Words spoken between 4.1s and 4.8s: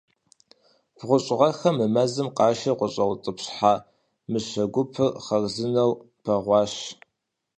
мыщэ